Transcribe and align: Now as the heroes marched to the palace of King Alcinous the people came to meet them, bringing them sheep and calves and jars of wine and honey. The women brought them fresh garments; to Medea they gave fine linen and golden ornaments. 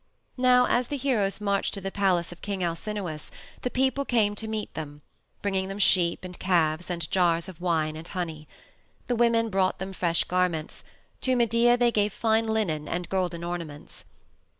Now 0.37 0.65
as 0.65 0.87
the 0.87 0.97
heroes 0.97 1.39
marched 1.39 1.75
to 1.75 1.79
the 1.79 1.91
palace 1.91 2.31
of 2.31 2.41
King 2.41 2.63
Alcinous 2.63 3.29
the 3.61 3.69
people 3.69 4.03
came 4.03 4.33
to 4.33 4.47
meet 4.47 4.73
them, 4.73 5.03
bringing 5.43 5.67
them 5.67 5.77
sheep 5.77 6.25
and 6.25 6.39
calves 6.39 6.89
and 6.89 7.07
jars 7.11 7.47
of 7.47 7.61
wine 7.61 7.95
and 7.95 8.07
honey. 8.07 8.47
The 9.05 9.15
women 9.15 9.51
brought 9.51 9.77
them 9.77 9.93
fresh 9.93 10.23
garments; 10.23 10.83
to 11.21 11.35
Medea 11.35 11.77
they 11.77 11.91
gave 11.91 12.13
fine 12.13 12.47
linen 12.47 12.89
and 12.89 13.09
golden 13.09 13.43
ornaments. 13.43 14.03